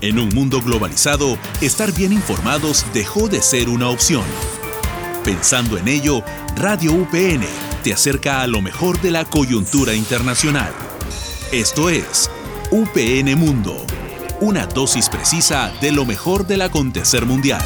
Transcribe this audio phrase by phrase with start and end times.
[0.00, 4.22] En un mundo globalizado, estar bien informados dejó de ser una opción.
[5.24, 6.22] Pensando en ello,
[6.54, 7.44] Radio UPN
[7.82, 10.72] te acerca a lo mejor de la coyuntura internacional.
[11.50, 12.30] Esto es
[12.70, 13.84] UPN Mundo,
[14.40, 17.64] una dosis precisa de lo mejor del acontecer mundial.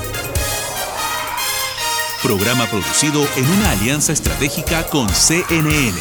[2.23, 5.99] Programa producido en una alianza estratégica con CNN.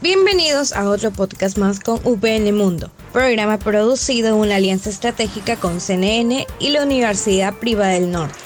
[0.00, 5.80] Bienvenidos a otro podcast más con UPN Mundo, programa producido en una alianza estratégica con
[5.80, 8.38] CNN y la Universidad Privada del Norte.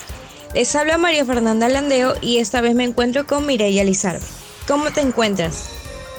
[0.55, 4.25] Les habla María Fernanda Landeo y esta vez me encuentro con Mireya Lizardo.
[4.67, 5.69] ¿Cómo te encuentras?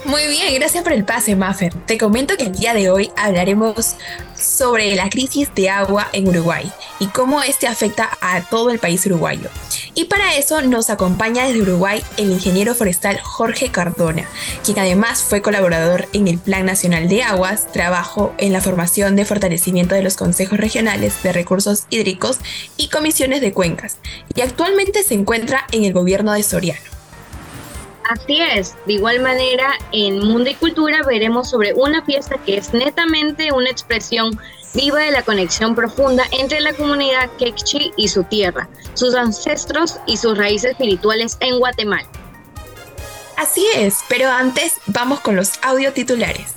[0.05, 1.75] Muy bien, gracias por el pase, Maffer.
[1.85, 3.97] Te comento que el día de hoy hablaremos
[4.37, 9.05] sobre la crisis de agua en Uruguay y cómo este afecta a todo el país
[9.07, 9.51] uruguayo.
[9.97, 14.29] Y para eso nos acompaña desde Uruguay el ingeniero forestal Jorge Cardona,
[14.65, 19.25] quien además fue colaborador en el Plan Nacional de Aguas, trabajo en la formación de
[19.25, 22.39] fortalecimiento de los consejos regionales de recursos hídricos
[22.77, 23.99] y comisiones de cuencas,
[24.35, 26.94] y actualmente se encuentra en el gobierno de Soriano.
[28.09, 32.75] Así es, de igual manera en Mundo y Cultura veremos sobre una fiesta que es
[32.75, 34.39] netamente una expresión
[34.75, 40.19] viva de la conexión profunda entre la comunidad quechua y su tierra, sus ancestros y
[40.19, 42.07] sus raíces espirituales en Guatemala.
[43.39, 46.55] Así es, pero antes vamos con los audio titulares.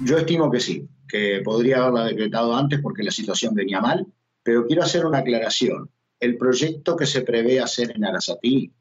[0.00, 4.06] Yo estimo que sí, que podría haberla decretado antes porque la situación venía mal,
[4.42, 8.72] pero quiero hacer una aclaración el proyecto que se prevé hacer en Arasatí.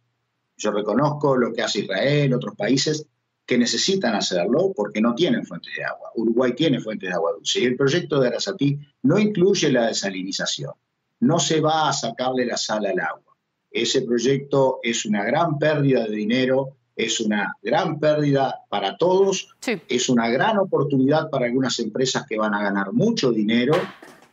[0.58, 3.06] Yo reconozco lo que hace Israel, otros países
[3.46, 6.12] que necesitan hacerlo porque no tienen fuentes de agua.
[6.16, 10.72] Uruguay tiene fuentes de agua dulce y el proyecto de Arasatí no incluye la desalinización.
[11.20, 13.36] No se va a sacarle la sal al agua.
[13.70, 19.50] Ese proyecto es una gran pérdida de dinero, es una gran pérdida para todos,
[19.90, 23.74] es una gran oportunidad para algunas empresas que van a ganar mucho dinero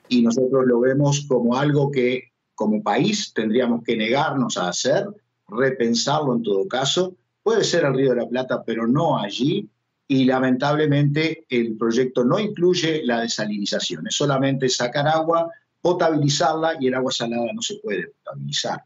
[0.09, 2.29] y nosotros lo vemos como algo que
[2.60, 5.09] como país tendríamos que negarnos a hacer,
[5.48, 7.16] repensarlo en todo caso.
[7.43, 9.66] Puede ser el Río de la Plata, pero no allí.
[10.06, 15.50] Y lamentablemente el proyecto no incluye la desalinización, es solamente sacar agua,
[15.81, 18.84] potabilizarla y el agua salada no se puede potabilizar.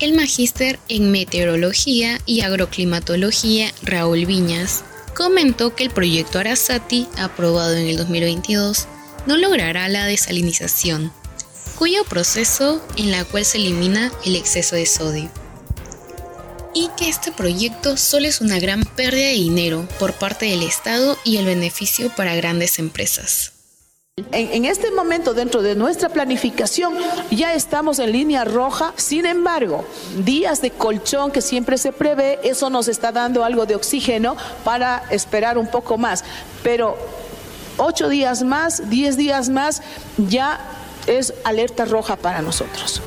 [0.00, 7.86] El magíster en meteorología y agroclimatología, Raúl Viñas, comentó que el proyecto Arasati, aprobado en
[7.86, 8.88] el 2022,
[9.28, 11.12] no logrará la desalinización,
[11.76, 15.28] cuyo proceso en la cual se elimina el exceso de sodio.
[16.74, 21.16] Y que este proyecto solo es una gran pérdida de dinero por parte del Estado
[21.24, 23.52] y el beneficio para grandes empresas.
[24.32, 26.94] En, este momento dentro de nuestra planificación
[27.30, 29.86] ya estamos en línea roja, sin embargo,
[30.24, 35.04] días de colchón que siempre se prevé, eso nos está dando algo de oxígeno para
[35.10, 36.24] esperar un poco más,
[36.62, 36.96] pero
[37.76, 39.82] ocho días más, diez días más,
[40.16, 40.75] ya
[41.06, 43.02] es alerta roja para nosotros.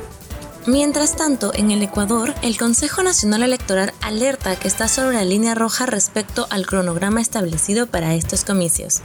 [0.66, 5.54] Mientras tanto, en el Ecuador, el Consejo Nacional Electoral alerta que está sobre la línea
[5.54, 9.00] roja respecto al cronograma establecido para estos comicios.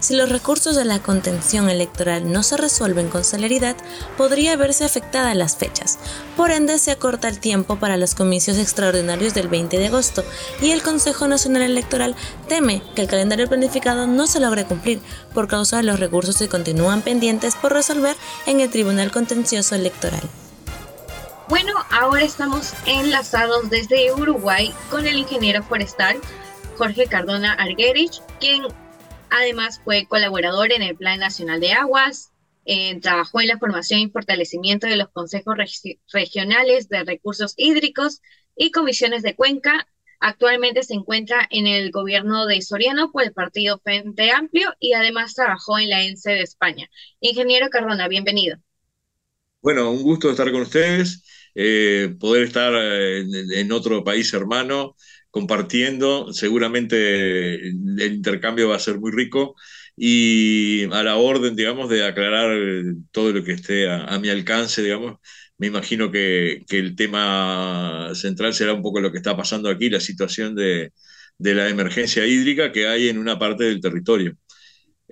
[0.00, 3.76] Si los recursos de la contención electoral no se resuelven con celeridad,
[4.16, 5.98] podría verse afectadas las fechas.
[6.38, 10.24] Por ende, se acorta el tiempo para los comicios extraordinarios del 20 de agosto
[10.62, 12.16] y el Consejo Nacional Electoral
[12.48, 15.00] teme que el calendario planificado no se logre cumplir
[15.34, 18.16] por causa de los recursos que continúan pendientes por resolver
[18.46, 20.22] en el Tribunal Contencioso Electoral.
[21.50, 26.18] Bueno, ahora estamos enlazados desde Uruguay con el ingeniero forestal
[26.78, 28.62] Jorge Cardona Arguerich, quien
[29.30, 32.32] Además, fue colaborador en el Plan Nacional de Aguas,
[33.00, 35.56] trabajó en la formación y fortalecimiento de los consejos
[36.12, 38.20] regionales de recursos hídricos
[38.56, 39.88] y comisiones de cuenca.
[40.20, 45.34] Actualmente se encuentra en el gobierno de Soriano por el partido Frente Amplio y además
[45.34, 46.90] trabajó en la ENSE de España.
[47.20, 48.58] Ingeniero Cardona, bienvenido.
[49.62, 51.22] Bueno, un gusto estar con ustedes,
[51.54, 53.24] eh, poder estar eh,
[53.54, 54.94] en, otro país hermano
[55.30, 56.32] compartiendo.
[56.32, 59.54] Seguramente el intercambio va a ser muy rico
[59.96, 62.50] y a la orden, digamos, de aclarar
[63.12, 65.18] todo lo que esté a, mi alcance, digamos.
[65.58, 70.00] Me imagino que, el tema central será un poco lo que está pasando aquí, la
[70.00, 70.92] situación de,
[71.38, 74.36] de la emergencia hídrica que hay en una parte del territorio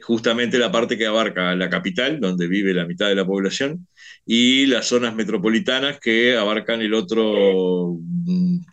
[0.03, 3.87] justamente la parte que abarca la capital, donde vive la mitad de la población,
[4.25, 7.99] y las zonas metropolitanas que abarcan el otro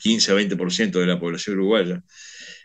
[0.01, 2.03] 15 a 20% de la población uruguaya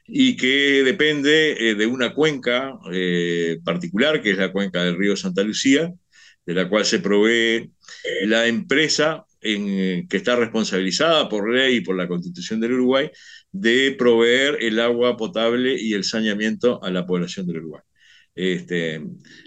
[0.06, 5.16] y que depende eh, de una cuenca eh, particular, que es la cuenca del río
[5.16, 5.92] Santa Lucía,
[6.44, 7.70] de la cual se provee
[8.24, 13.10] la empresa que está responsabilizada por ley y por la Constitución del Uruguay
[13.52, 17.82] de proveer el agua potable y el saneamiento a la población del Uruguay.
[18.34, 19.02] Este,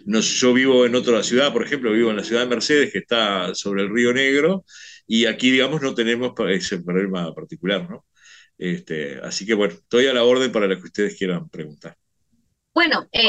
[0.06, 3.00] no, yo vivo en otra ciudad, por ejemplo, vivo en la ciudad de Mercedes, que
[3.00, 4.65] está sobre el Río Negro,
[5.07, 8.06] y aquí, digamos, no tenemos ese problema particular, ¿no?
[8.57, 11.97] Este, así que, bueno, estoy a la orden para lo que ustedes quieran preguntar.
[12.74, 13.27] Bueno, eh,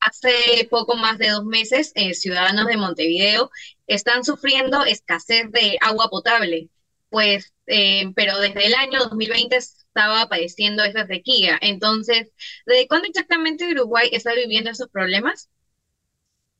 [0.00, 3.50] hace poco más de dos meses, eh, ciudadanos de Montevideo
[3.86, 6.68] están sufriendo escasez de agua potable,
[7.10, 9.58] pues, eh, pero desde el año 2020
[9.94, 11.58] estaba padeciendo esa sequía.
[11.60, 12.32] Entonces,
[12.66, 15.50] ¿de cuándo exactamente Uruguay está viviendo esos problemas?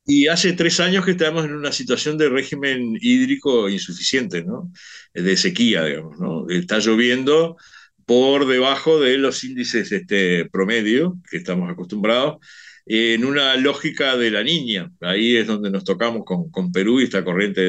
[0.05, 4.73] Y hace tres años que estamos en una situación de régimen hídrico insuficiente, ¿no?
[5.14, 6.49] De sequía, digamos, ¿no?
[6.49, 7.56] Está lloviendo
[8.05, 12.38] por debajo de los índices este, promedio que estamos acostumbrados,
[12.85, 14.90] en una lógica de la niña.
[15.00, 17.61] Ahí es donde nos tocamos con, con Perú y esta corriente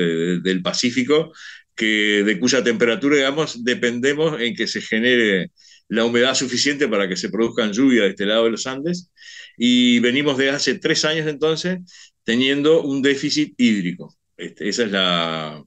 [0.42, 1.32] del Pacífico,
[1.76, 5.52] que, de cuya temperatura, dependemos en que se genere
[5.90, 9.12] la humedad suficiente para que se produzcan lluvias de este lado de los Andes.
[9.58, 11.80] Y venimos de hace tres años entonces
[12.24, 14.16] teniendo un déficit hídrico.
[14.38, 15.64] Este, esa es la,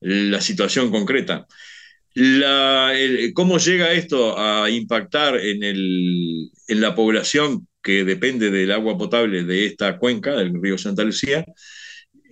[0.00, 1.46] la situación concreta.
[2.14, 2.92] La,
[3.34, 9.42] ¿Cómo llega esto a impactar en, el, en, la población que depende del agua potable
[9.42, 11.44] de esta cuenca, del río Santa Lucía?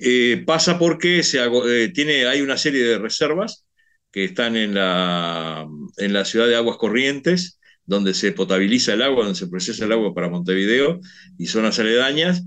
[0.04, 3.66] Eh, pasa porque se, eh, tiene, hay una serie de reservas
[4.10, 5.64] que están en la,
[5.96, 9.92] en la ciudad de Aguas Corrientes, donde se potabiliza el agua, donde se procesa el
[9.92, 10.98] agua para Montevideo
[11.38, 12.42] y zonas aledañas.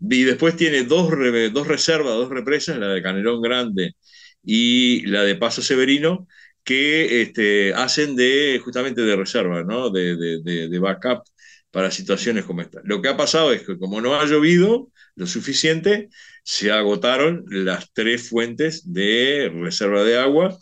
[0.00, 1.10] Y después tiene dos,
[1.52, 3.96] dos reservas, dos represas, la de Canelón Grande
[4.42, 6.26] y la de Paso Severino,
[6.64, 9.90] que este, hacen de justamente de reserva, ¿no?
[9.90, 11.22] de, de, de, backup
[11.70, 12.80] para situaciones como esta.
[12.84, 16.08] Lo que ha pasado es que como no ha llovido lo suficiente,
[16.42, 20.58] se agotaron las tres fuentes de reserva de agua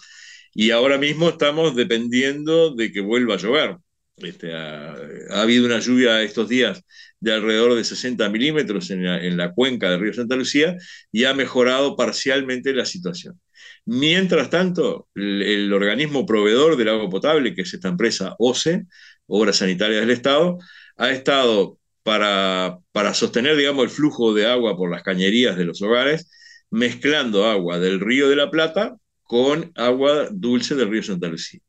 [0.55, 3.77] y ahora mismo estamos dependiendo de que vuelva a llover.
[4.17, 4.95] Este, ha,
[5.31, 6.83] habido una lluvia estos días
[7.19, 10.77] de alrededor de 60 milímetros en la, en la cuenca del río Santa Lucía
[11.11, 13.41] y ha mejorado parcialmente la situación.
[13.85, 18.85] Mientras tanto, el, organismo proveedor del agua potable, que es esta empresa OCE,
[19.27, 20.59] Obras Sanitarias del Estado,
[20.97, 25.83] ha estado para, para sostener, digamos, el flujo de agua por las cañerías de los
[25.83, 26.31] hogares,
[26.71, 31.61] mezclando agua del río de la Plata con agua dulce del río Santa Lucía.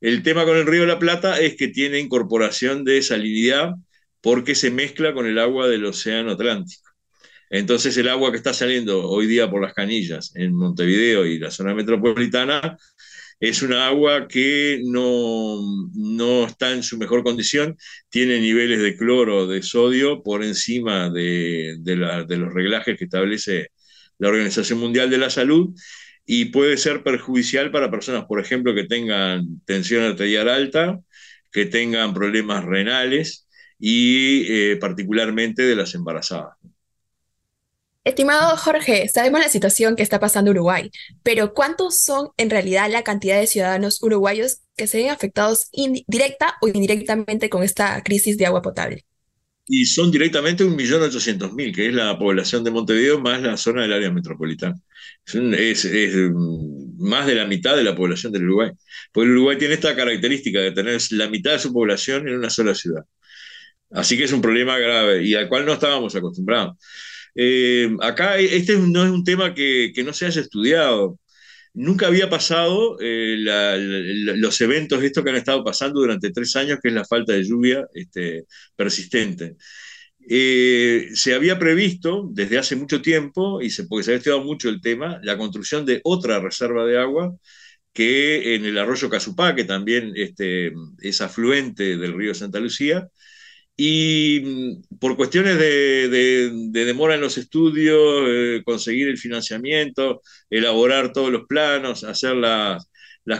[0.00, 3.74] El tema con el río de la Plata es que tiene incorporación de salinidad
[4.20, 6.90] porque se mezcla con el agua del Océano Atlántico.
[7.50, 11.50] Entonces el agua que está saliendo hoy día por las canillas en Montevideo y la
[11.50, 12.78] zona metropolitana
[13.42, 15.58] es una agua que no,
[15.94, 17.76] no está en su mejor condición,
[18.08, 23.70] tiene niveles de cloro, de sodio por encima de, de, los reglajes que establece
[24.18, 25.74] la Organización Mundial de la Salud
[26.24, 31.00] y puede ser perjudicial para personas, por ejemplo, que tengan tensión arterial alta,
[31.50, 36.56] que tengan problemas renales y eh, particularmente de las embarazadas.
[38.04, 40.90] Estimado Jorge, sabemos la situación que está pasando Uruguay,
[41.22, 45.68] pero ¿cuántos son en realidad la cantidad de ciudadanos uruguayos que se ven afectados
[46.08, 49.04] directa o indirectamente con esta crisis de agua potable?
[49.66, 54.10] Y son directamente 1.800.000, que es la población de Montevideo más la zona del área
[54.10, 54.74] metropolitana.
[55.24, 58.70] Es, es, mm, más de la mitad de la población del Uruguay.
[59.12, 62.74] Porque Uruguay tiene esta característica de tener la mitad de su población en una sola
[62.74, 63.04] ciudad.
[63.90, 66.76] Así que es un problema grave y al cual no estábamos acostumbrados.
[67.34, 71.18] Eh, acá este no es un tema que, no se haya estudiado.
[71.74, 73.36] Nunca había pasado eh,
[74.36, 77.44] los eventos estos que han estado pasando durante tres años, que es la falta de
[77.44, 78.44] lluvia este,
[78.76, 79.56] persistente.
[80.28, 84.68] Eh, se había previsto desde hace mucho tiempo, y se, porque se había estudiado mucho
[84.68, 87.34] el tema, la construcción de otra reserva de agua
[87.92, 93.08] que en el arroyo Casupá, que también este, es afluente del río Santa Lucía,
[93.76, 101.30] y mm, por cuestiones de, demora en los estudios, eh, conseguir el financiamiento, elaborar todos
[101.32, 102.86] los planos, hacer las,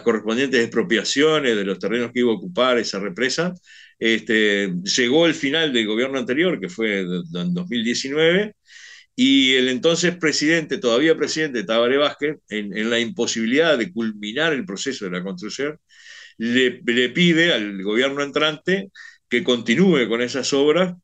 [0.05, 3.53] correspondientes expropiaciones de los terrenos que iba a ocupar esa represa,
[3.99, 8.55] este, llegó el final del gobierno anterior, que fue en 2019,
[9.15, 15.05] y el entonces presidente, todavía presidente Tabaré Vázquez, en, la imposibilidad de culminar el proceso
[15.05, 15.79] de la construcción,
[16.39, 18.91] le, le pide al gobierno entrante
[19.33, 20.95] que continúe con esas obras.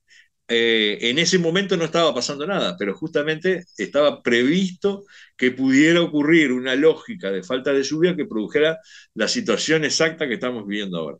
[0.48, 5.04] Eh, en ese momento no estaba pasando nada, pero justamente estaba previsto
[5.36, 8.78] que pudiera ocurrir una lógica de falta de lluvia que produjera
[9.14, 11.18] la situación exacta que estamos viviendo ahora.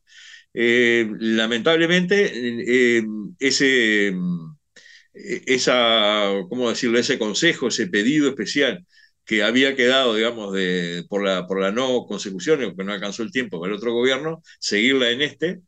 [0.52, 3.02] Eh, lamentablemente, eh,
[3.38, 4.14] ese,
[5.14, 6.98] esa, ¿cómo decirlo?
[6.98, 8.86] ese consejo, ese pedido especial
[9.24, 13.32] que había quedado, digamos, de, por, la, por la no consecución, que no alcanzó el
[13.32, 15.60] tiempo para el otro gobierno, seguirla en este,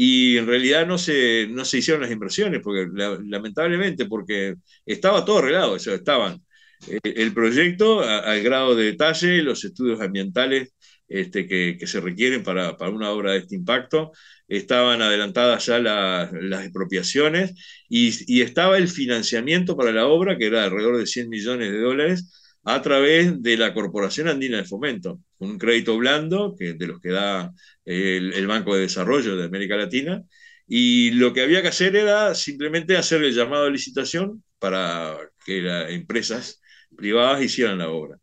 [0.00, 2.86] y en realidad no se, no se hicieron las inversiones, porque
[3.26, 4.54] lamentablemente, porque
[4.86, 6.40] estaba todo arreglado, o sea, estaban
[6.86, 10.72] eh, el proyecto al grado de detalle, los estudios ambientales
[11.08, 14.12] este, que, se requieren para, para, una obra de este impacto,
[14.46, 17.54] estaban adelantadas ya las expropiaciones
[17.88, 21.80] y, y, estaba el financiamiento para la obra, que era alrededor de 100 millones de
[21.80, 22.30] dólares,
[22.64, 27.10] a través de la Corporación Andina de Fomento, un crédito blando que, de los que
[27.10, 27.52] da
[27.84, 30.22] el, el Banco de Desarrollo de América Latina,
[30.66, 35.62] y lo que había que hacer era simplemente hacer el llamado de licitación para que
[35.62, 36.60] las empresas
[36.96, 38.18] privadas hicieran la obra.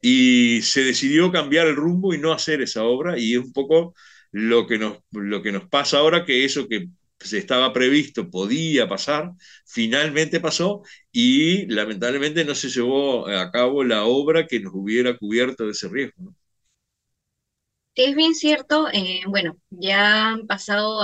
[0.00, 3.94] Y se decidió cambiar el rumbo y no hacer esa obra, y es un poco
[4.32, 6.88] lo que nos, lo que nos pasa ahora, que eso que
[7.28, 9.32] se estaba previsto podía pasar,
[9.66, 15.64] finalmente pasó y lamentablemente no se llevó a cabo la obra que nos hubiera cubierto
[15.66, 16.34] de ese riesgo.
[17.94, 18.88] Sí, es bien cierto.
[18.92, 21.00] Eh, bueno, ya han pasado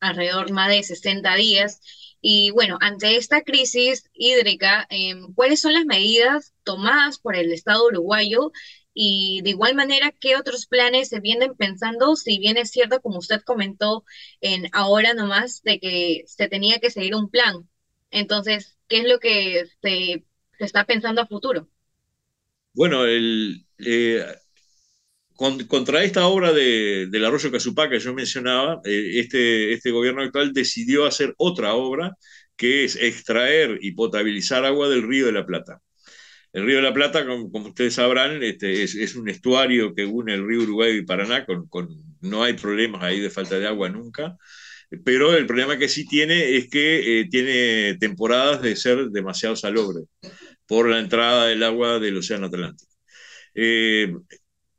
[0.00, 1.80] alrededor más de 60 días
[2.20, 7.86] y bueno, ante esta crisis hídrica, em, ¿cuáles son las medidas tomadas por el Estado
[7.86, 8.52] uruguayo?
[9.02, 12.16] Y de igual manera, ¿qué otros planes se vienen pensando?
[12.16, 14.04] Si bien es cierto, como usted comentó
[14.42, 17.66] en ahora nomás, de que se tenía que seguir un plan.
[18.10, 20.26] Entonces, ¿qué es lo que se,
[20.58, 21.66] está pensando a futuro?
[22.74, 24.22] Bueno, el, eh,
[25.66, 30.52] contra esta obra de, del arroyo Casupá que yo mencionaba, eh, este, este gobierno actual
[30.52, 32.18] decidió hacer otra obra
[32.54, 35.80] que es extraer y potabilizar agua del río de la Plata.
[36.52, 40.46] El río de la Plata, como, ustedes sabrán, este, es, un estuario que une el
[40.46, 41.68] río Uruguay y Paraná, con,
[42.20, 44.36] no hay problemas ahí de falta de agua nunca,
[45.04, 50.02] pero el problema que sí tiene es que eh, tiene temporadas de ser demasiado salobre
[50.66, 52.92] por la entrada del agua del Océano Atlántico.
[53.54, 54.12] Eh,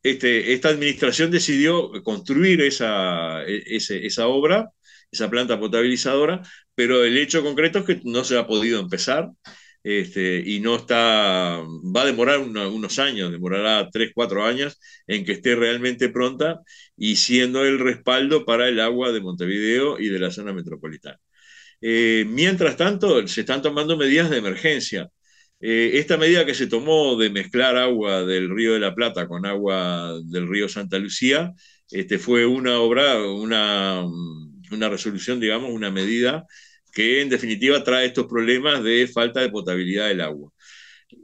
[0.04, 4.72] este, esta administración decidió construir esa, e, esa obra,
[5.12, 6.42] esa planta potabilizadora,
[6.76, 9.30] pero el hecho concreto es que no se ha podido empezar
[9.84, 15.34] este, y no está, va a demorar unos años, demorará tres, cuatro años en que
[15.34, 16.62] esté realmente pronta
[16.96, 21.18] y siendo el respaldo para el agua de Montevideo y de la zona metropolitana.
[21.82, 25.10] Eh, mientras tanto, se están tomando medidas de emergencia.
[25.60, 29.46] Eh, esta medida que se tomó de mezclar agua del río de la Plata con
[29.46, 31.54] agua del río Santa Lucía,
[31.92, 34.04] este, fue una obra, una,
[34.72, 36.46] una resolución, digamos, una medida
[36.92, 40.52] que en definitiva trae estos problemas de falta de potabilidad del agua.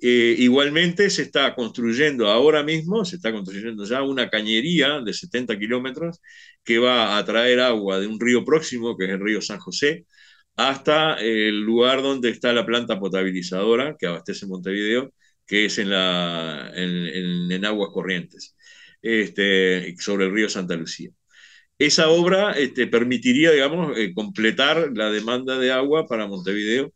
[0.02, 5.58] Eh, igualmente se está construyendo ahora mismo, se está construyendo ya una cañería de 70
[5.58, 6.20] kilómetros
[6.64, 10.06] que va a traer agua de un río próximo, que es el río San José,
[10.58, 15.14] hasta el lugar donde está la planta potabilizadora que abastece Montevideo,
[15.46, 18.56] que es en, la, en, aguas corrientes,
[19.02, 21.12] este, sobre el río Santa Lucía.
[21.80, 26.92] Esa obra este, permitiría, digamos, eh, completar la demanda de agua para Montevideo.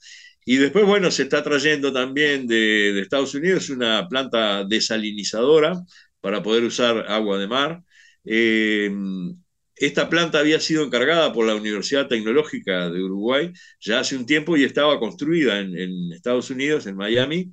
[0.46, 5.74] Y después, bueno, se está trayendo también de, de Estados Unidos una planta desalinizadora
[6.20, 7.84] para poder usar agua de mar.
[8.26, 8.92] Eh,
[9.82, 14.56] esta planta había sido encargada por la Universidad Tecnológica de Uruguay ya hace un tiempo
[14.56, 17.52] y estaba construida en, Estados Unidos, en Miami,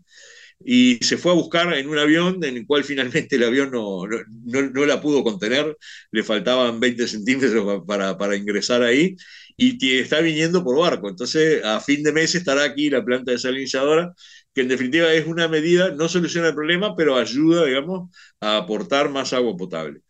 [0.60, 4.02] y se fue a buscar en un avión en el cual finalmente el avión no,
[4.06, 5.76] no, la pudo contener,
[6.10, 9.16] le faltaban 20 centímetros para, para, ingresar ahí,
[9.56, 11.08] y está viniendo por barco.
[11.08, 14.14] Entonces, a fin de mes estará aquí la planta desalinizadora,
[14.54, 18.10] que en definitiva es una medida, no soluciona el problema, pero ayuda, digamos,
[18.40, 20.00] a aportar más agua potable.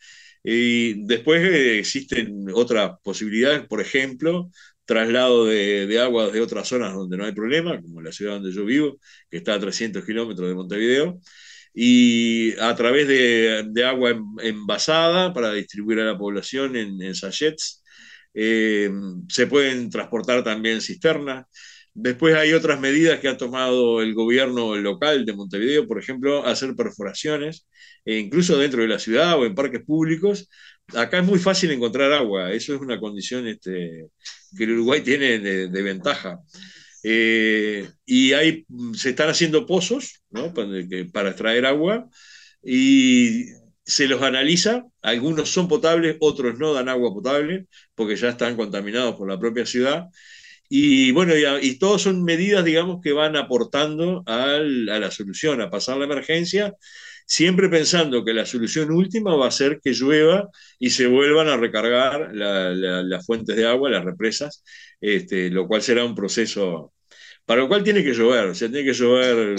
[0.42, 4.50] Y después eh, existen otras posibilidades, por ejemplo,
[4.88, 8.52] traslado de, de, aguas de otras zonas donde no hay problema, como la ciudad donde
[8.52, 8.98] yo vivo,
[9.30, 11.20] que está a 300 kilómetros de Montevideo,
[11.74, 17.12] y a través de, agua envasada para distribuir a la población en, en.
[18.34, 18.90] Eh,
[19.28, 21.46] se pueden transportar también cisternas.
[21.94, 26.74] Después hay otras medidas que ha tomado el gobierno local de Montevideo, por ejemplo, hacer
[26.74, 27.66] perforaciones,
[28.04, 30.48] e incluso dentro de la ciudad o en parques públicos.
[30.94, 34.06] Acá es muy fácil encontrar agua, eso es una condición este,
[34.56, 36.40] que el Uruguay tiene de, ventaja.
[37.02, 40.52] Eh, y hay, se están haciendo pozos ¿no?
[41.12, 42.08] para extraer agua
[42.62, 43.44] y
[43.84, 49.14] se los analiza, algunos son potables, otros no dan agua potable porque ya están contaminados
[49.14, 50.08] por la propia ciudad
[50.68, 55.96] y bueno, y, todos son medidas, digamos, que van aportando a la solución, a pasar
[55.96, 56.74] la emergencia,
[57.28, 61.58] siempre pensando que la solución última va a ser que llueva y se vuelvan a
[61.58, 64.64] recargar las fuentes de agua, las represas,
[65.00, 66.94] este, lo cual será un proceso
[67.44, 69.56] para lo cual tiene que llover, o sea, tiene que llover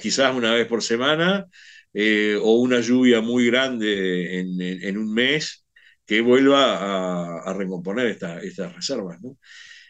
[0.00, 1.46] quizás una vez por semana
[1.92, 5.66] eh, o una lluvia muy grande en, un mes
[6.06, 9.18] que vuelva a, recomponer estas reservas.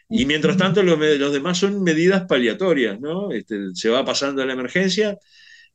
[0.09, 3.31] Y mientras tanto, los, demás son medidas paliatorias, ¿no?
[3.31, 5.17] Este, se va pasando la emergencia,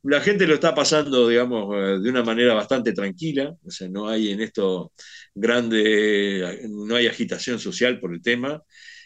[0.03, 4.07] la gente lo está pasando, digamos, eh, de una manera bastante tranquila, o sea, no
[4.09, 4.93] hay en esto
[5.35, 8.63] grande, no hay agitación social por el tema,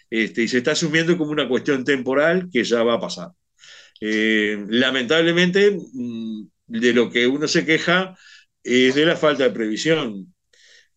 [0.10, 3.30] este, y se está asumiendo como una cuestión temporal que ya va a pasar.
[4.02, 8.16] Eh, lamentablemente, mm, de lo que uno se queja
[8.64, 10.34] es de la falta de previsión.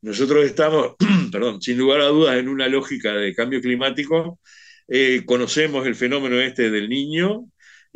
[0.03, 0.97] Nosotros estamos,
[1.33, 4.41] perdón, sin lugar a dudas, en una lógica de cambio climático.
[4.89, 7.47] Eh, conocemos el fenómeno este del niño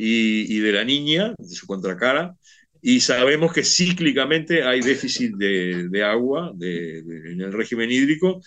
[0.00, 2.34] y, de la niña, de su contracara,
[2.82, 8.40] y sabemos que cíclicamente hay déficit de, agua en el régimen hídrico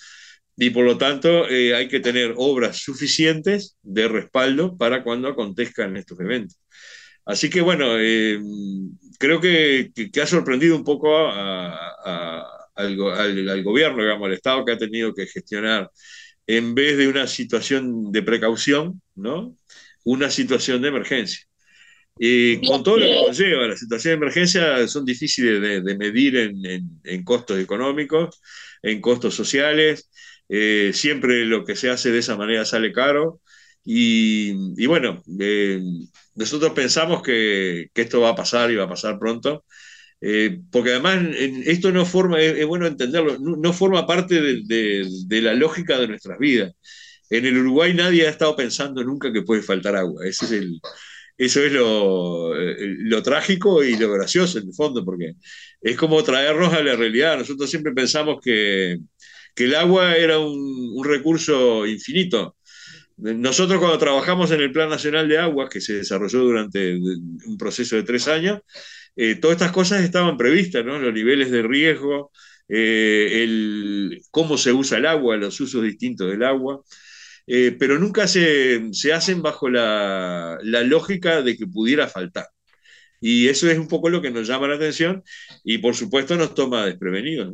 [0.57, 5.97] y por lo tanto eh, hay que tener obras suficientes de respaldo para cuando acontezcan
[5.97, 6.59] estos eventos.
[7.25, 8.39] Así que bueno, eh,
[9.19, 9.91] creo que,
[10.21, 12.95] ha sorprendido un poco al,
[13.63, 15.89] gobierno, digamos, al Estado que ha tenido que gestionar,
[16.47, 19.55] en vez de una situación de precaución, ¿no?
[20.03, 21.39] Una situación de emergencia.
[22.17, 27.23] Y con todo lo que conlleva, las situaciones de emergencia son difíciles de, medir en,
[27.23, 28.39] costos económicos,
[28.83, 30.09] en costos sociales,
[30.49, 33.41] eh, siempre lo que se hace de esa manera sale caro.
[33.83, 35.81] Y, bueno, eh,
[36.35, 39.65] nosotros pensamos que, esto va a pasar y va a pasar pronto,
[40.21, 41.19] eh, porque además
[41.65, 46.73] esto no forma, es, bueno entenderlo, no, forma parte de, la lógica de nuestras vidas.
[47.29, 50.25] En el Uruguay nadie ha estado pensando nunca que puede faltar agua.
[50.27, 50.45] Eso
[51.65, 55.33] es lo, lo, trágico y lo gracioso en el fondo, porque
[55.81, 57.37] es como traernos a la realidad.
[57.37, 58.99] Nosotros siempre pensamos que,
[59.55, 62.55] que el agua era un, un recurso infinito
[63.17, 67.95] nosotros cuando trabajamos en el Plan Nacional de Aguas, que se desarrolló durante un proceso
[67.95, 68.59] de tres años,
[69.15, 70.97] eh, todas estas cosas estaban previstas, ¿no?
[70.97, 72.31] Los niveles de riesgo,
[72.67, 76.81] eh, el, cómo se usa el agua, los usos distintos del agua,
[77.47, 82.47] eh, pero nunca se, hacen bajo la, lógica de que pudiera faltar.
[83.21, 85.23] Y eso es un poco lo que nos llama la atención
[85.63, 87.53] y por supuesto nos toma desprevenidos.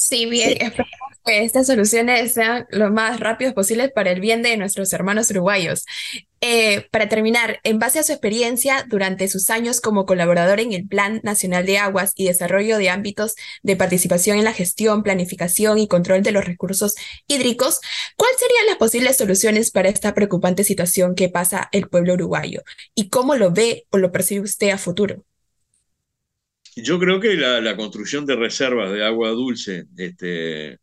[0.00, 4.56] Sí, bien, esperemos que estas soluciones sean lo más rápidos posibles para el bien de
[4.56, 5.86] nuestros hermanos uruguayos.
[6.40, 10.86] Eh, para terminar, en base a su experiencia durante sus años como colaborador en el
[10.86, 13.34] Plan Nacional de Aguas y desarrollo de ámbitos
[13.64, 16.94] de participación en la gestión, planificación y control de los recursos
[17.26, 17.80] hídricos,
[18.16, 22.62] ¿cuáles serían las posibles soluciones para esta preocupante situación que pasa el pueblo uruguayo?
[22.94, 25.24] ¿Y cómo lo ve o lo percibe usted a futuro?
[26.82, 30.78] Yo creo que la, construcción de reservas de agua dulce, este,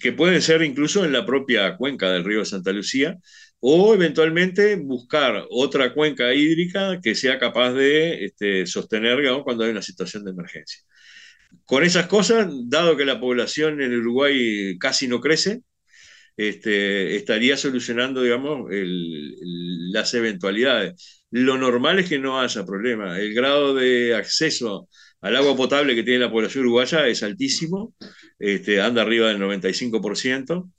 [0.00, 3.16] que pueden ser incluso en la propia cuenca del río Santa Lucía,
[3.60, 9.82] o eventualmente buscar otra cuenca hídrica que sea capaz de este, sostener cuando hay una
[9.82, 10.80] situación de emergencia.
[11.64, 15.62] Con esas cosas, dado que la población en Uruguay casi no crece,
[16.36, 21.17] este, estaría solucionando, digamos, las eventualidades.
[21.30, 23.18] Lo normal es que no haya problema.
[23.18, 24.88] El grado de acceso
[25.20, 27.94] al agua potable que tiene la población uruguaya es altísimo,
[28.38, 30.70] este, anda arriba del 95%,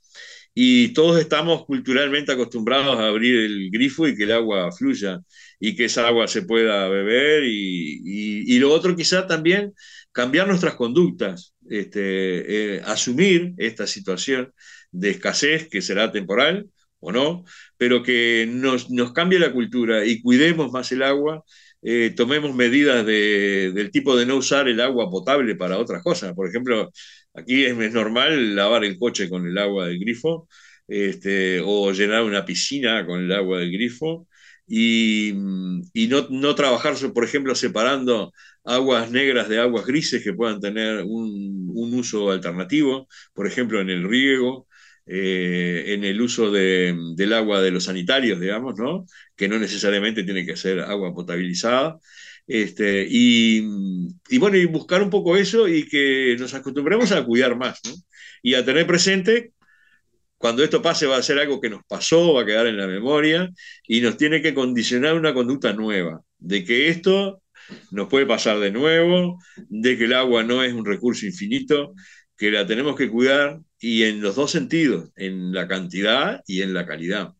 [0.54, 5.20] y todos estamos culturalmente acostumbrados a abrir el grifo y que el agua fluya
[5.60, 7.44] y que esa agua se pueda beber.
[7.46, 9.74] Y, lo otro quizá también
[10.12, 14.52] cambiar nuestras conductas, este, eh, asumir esta situación
[14.92, 16.68] de escasez que será temporal
[17.00, 17.46] o no,
[17.78, 21.44] pero que nos, cambie la cultura y cuidemos más el agua,
[21.82, 26.34] eh, tomemos medidas del tipo de no usar el agua potable para otras cosas.
[26.34, 26.92] Por ejemplo,
[27.34, 30.48] aquí es, normal lavar el coche con el agua del grifo
[30.88, 34.28] este, o llenar una piscina con el agua del grifo
[34.68, 38.32] y, no, no, trabajar, por ejemplo, separando
[38.64, 43.90] aguas negras de aguas grises que puedan tener un, un uso alternativo, por ejemplo, en
[43.90, 44.68] el riego
[45.12, 49.08] eh, en el uso del agua de los sanitarios, digamos, ¿no?
[49.36, 51.98] que no necesariamente tiene que ser agua potabilizada.
[52.46, 53.62] Este, y,
[54.38, 57.94] bueno, y buscar un poco eso y que nos acostumbremos a cuidar más ¿no?
[58.44, 59.54] y a tener presente
[60.38, 62.88] cuando esto pase va a ser algo que nos pasó, va a quedar en la
[62.88, 63.50] memoria
[63.88, 67.42] y nos tiene que condicionar una conducta nueva, de que esto
[67.92, 71.94] nos puede pasar de nuevo, de que el agua no es un recurso infinito,
[72.40, 76.74] que la tenemos que cuidar y en los dos sentidos, en la cantidad y en
[76.74, 77.34] la calidad.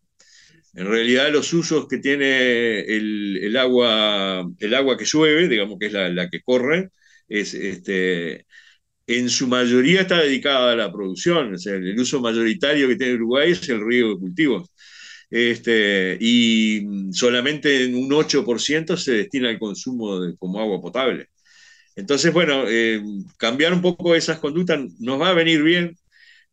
[0.74, 5.94] En realidad los usos que tiene el, agua, el agua que llueve, digamos que es
[5.94, 6.90] la, que corre,
[7.30, 8.46] es, este,
[9.08, 11.54] en su mayoría está dedicada a la producción.
[11.54, 14.70] O sea, el uso mayoritario que tiene Uruguay es el riego de cultivos.
[15.32, 21.30] este, y solamente un 8% se destina al consumo de, como agua potable.
[22.00, 23.02] Entonces, bueno, eh,
[23.38, 25.98] cambiar un poco esas conductas nos va a venir bien.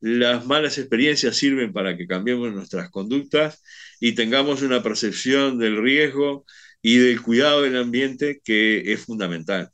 [0.00, 3.62] Las malas experiencias sirven para que cambiemos nuestras conductas
[4.00, 6.44] y tengamos una percepción del riesgo
[6.82, 9.70] y del cuidado del ambiente que es fundamental.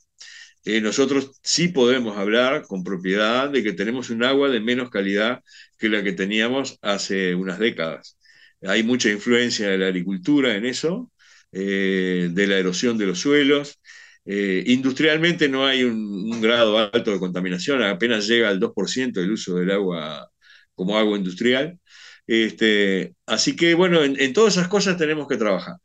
[0.65, 5.43] Eh, nosotros sí podemos hablar con propiedad de que tenemos un agua de menos calidad
[5.79, 8.19] que la que teníamos hace unas décadas.
[8.63, 11.11] Hay mucha influencia de la agricultura en eso,
[11.51, 13.81] eh, de la erosión de los suelos.
[14.25, 19.57] Eh, industrialmente no hay un, grado alto de contaminación, apenas llega al 2% del uso
[19.57, 20.29] del agua
[20.75, 21.79] como agua industrial.
[22.27, 25.77] Este, así que bueno, en, todas esas cosas tenemos que trabajar.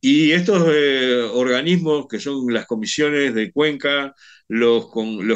[0.00, 4.14] Y estos eh, organismos que son las comisiones de cuenca,
[4.48, 4.86] los,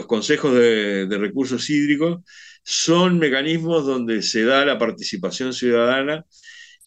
[0.07, 2.21] consejos de, recursos hídricos,
[2.63, 6.25] son mecanismos donde se da la participación ciudadana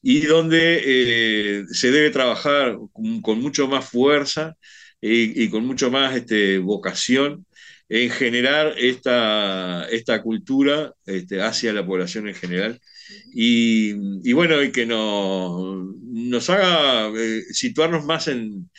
[0.02, 2.78] y donde eh, se debe trabajar
[3.24, 4.56] con, mucho más fuerza
[5.02, 7.46] y, con mucho más este, vocación
[7.90, 12.80] en generar esta, esta cultura este, hacia la población en general.
[13.34, 18.70] Y, bueno, y que nos, nos haga eh, situarnos más en,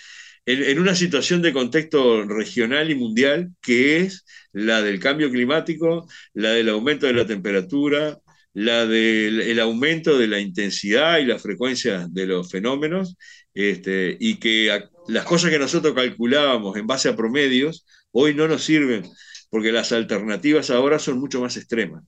[0.47, 6.51] en, una situación de contexto regional y mundial, que es la del cambio climático, la
[6.53, 8.19] del aumento de la temperatura,
[8.55, 13.17] la del aumento de la intensidad y la frecuencia de los fenómenos,
[13.55, 14.71] este, y que
[15.09, 19.05] las cosas que nosotros calculábamos en base a promedios, hoy no nos sirven,
[19.51, 22.05] porque las alternativas ahora son mucho más extremas.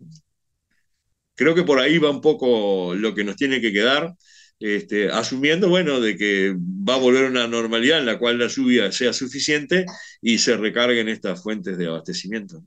[1.35, 4.15] Creo que por ahí va un poco lo que nos tiene que quedar,
[4.61, 8.93] este, asumiendo, bueno, de que va a volver una normalidad en la cual la lluvia
[8.93, 9.85] sea suficiente
[10.23, 12.63] y se recarguen estas fuentes de abastecimiento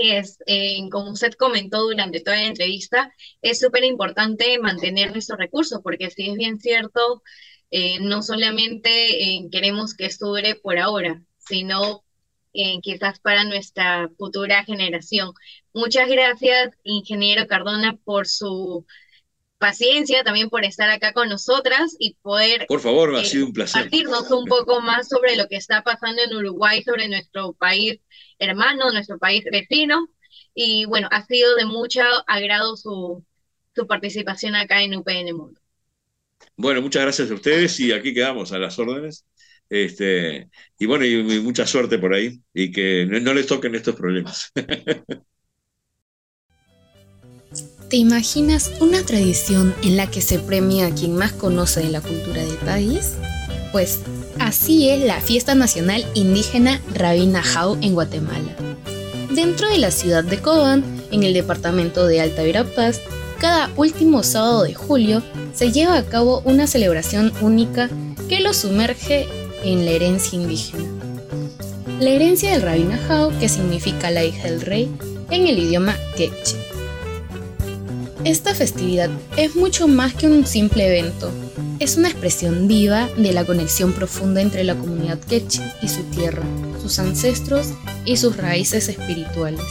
[0.00, 3.12] es, eh, como usted comentó durante toda la entrevista,
[3.42, 7.22] es súper importante mantener nuestros recursos, porque si es bien cierto,
[7.70, 8.90] eh, no solamente
[9.22, 12.02] eh, queremos que esto dure por ahora, sino
[12.82, 15.32] quizás para nuestra futura generación.
[15.72, 18.84] Muchas gracias, ingeniero Cardona, por su
[19.58, 22.66] paciencia, también por estar acá con nosotras y poder...
[22.66, 23.82] Por favor, ha sido un placer.
[23.82, 28.00] Compartirnos un poco más sobre lo que está pasando en Uruguay, sobre nuestro país
[28.40, 30.08] hermano, nuestro país vecino.
[30.54, 33.24] Y bueno, ha sido de mucho agrado su,
[33.74, 35.59] su participación acá en UPN Mundo.
[36.56, 39.24] Bueno, muchas gracias a ustedes y aquí quedamos a las órdenes.
[39.68, 44.50] Este, y bueno, y, mucha suerte por ahí y que no les toquen estos problemas.
[47.88, 52.00] ¿Te imaginas una tradición en la que se premia a quien más conoce de la
[52.00, 53.16] cultura del país?
[53.72, 54.02] Pues
[54.38, 58.54] así es la fiesta nacional indígena Rabina Jau en Guatemala.
[59.34, 63.00] Dentro de la ciudad de Cobán, en el departamento de Alta Verapaz,
[63.40, 65.22] cada último sábado de julio
[65.54, 67.88] se lleva a cabo una celebración única
[68.28, 69.26] que lo sumerge
[69.64, 70.84] en la herencia indígena.
[71.98, 74.90] La herencia del Rabina Jau, que significa la hija del rey
[75.30, 76.58] en el idioma quechua.
[78.24, 81.30] Esta festividad es mucho más que un simple evento.
[81.78, 86.42] Es una expresión viva de la conexión profunda entre la comunidad quechua y su tierra,
[86.82, 87.68] sus ancestros
[88.04, 89.64] y sus raíces espirituales.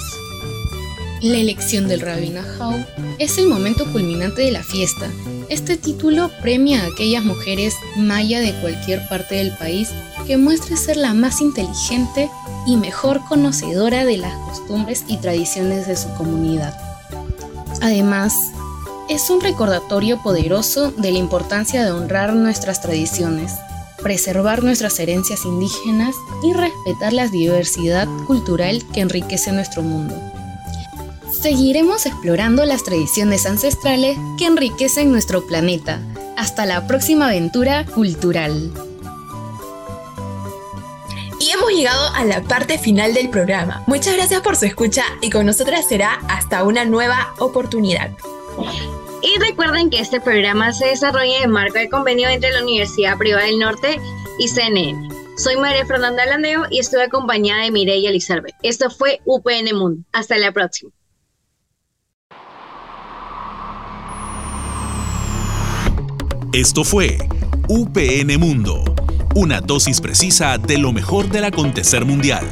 [1.22, 2.74] La elección del Rabina Jau
[3.18, 5.12] es el momento culminante de la fiesta.
[5.50, 9.90] Este título premia a aquellas mujeres maya de cualquier parte del país
[10.26, 12.30] que muestre ser la más inteligente
[12.66, 16.74] y mejor conocedora de las costumbres y tradiciones de su comunidad.
[17.82, 18.34] Además,
[19.10, 23.56] es un recordatorio poderoso de la importancia de honrar nuestras tradiciones,
[24.02, 30.16] preservar nuestras herencias indígenas y respetar la diversidad cultural que enriquece nuestro mundo.
[31.42, 36.02] Seguiremos explorando las tradiciones ancestrales que enriquecen nuestro planeta.
[36.36, 38.74] Hasta la próxima aventura cultural.
[41.40, 43.84] Y hemos llegado a la parte final del programa.
[43.88, 48.12] Muchas gracias por su escucha y con nosotras será hasta una nueva oportunidad.
[49.22, 53.46] Y recuerden que este programa se desarrolla en marco de convenio entre la Universidad Privada
[53.46, 54.02] del Norte
[54.40, 55.08] y CNN.
[55.38, 58.56] Soy María Fernanda Landeo y estoy acompañada de Mireya Elizabeth.
[58.62, 60.04] Esto fue UPN Mundo.
[60.12, 60.92] Hasta la próxima.
[66.54, 67.20] Esto fue
[67.68, 68.84] UPN Mundo
[69.36, 72.50] una dosis precisa de lo mejor del acontecer mundial.